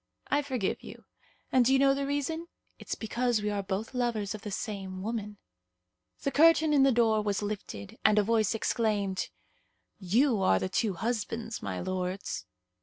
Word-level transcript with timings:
I 0.29 0.41
forgive 0.41 0.81
you; 0.81 1.05
and 1.51 1.63
do 1.63 1.71
you 1.71 1.77
know 1.77 1.93
the 1.93 2.07
reason? 2.07 2.47
It's 2.79 2.95
because 2.95 3.43
we 3.43 3.51
are 3.51 3.61
both 3.61 3.93
lovers 3.93 4.33
of 4.33 4.41
the 4.41 4.49
same 4.49 5.03
woman." 5.03 5.37
The 6.23 6.31
curtain 6.31 6.73
in 6.73 6.81
the 6.81 6.91
door 6.91 7.21
was 7.21 7.43
lifted, 7.43 7.99
and 8.03 8.17
a 8.17 8.23
voice 8.23 8.55
exclaimed, 8.55 9.29
"You 9.99 10.41
are 10.41 10.57
the 10.57 10.69
two 10.69 10.95
husbands, 10.95 11.61
my 11.61 11.79
lords." 11.79 12.47